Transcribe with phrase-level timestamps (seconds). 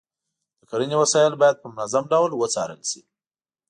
[0.59, 3.01] د کرنې وسایل باید په منظم ډول وڅارل شي.